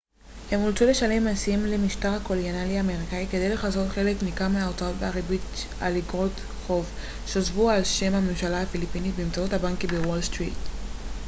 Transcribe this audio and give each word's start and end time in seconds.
הם 0.51 0.59
אולצו 0.63 0.85
לשלם 0.85 1.25
מסים 1.25 1.65
למשטר 1.65 2.09
הקולוניאלי 2.13 2.77
האמריקני 2.77 3.27
כדי 3.27 3.49
לכסות 3.53 3.89
חלק 3.89 4.23
ניכר 4.23 4.47
מההוצאות 4.47 4.95
ומהריבית 4.99 5.41
על 5.81 5.95
איגרות 5.95 6.31
חוב 6.67 6.85
שהוסבו 7.27 7.69
על 7.69 7.83
שם 7.83 8.13
הממשלה 8.15 8.61
הפיליפינית 8.61 9.15
באמצעות 9.15 9.53
הבנקים 9.53 9.89
בוול 9.89 10.21
סטריט 10.21 10.57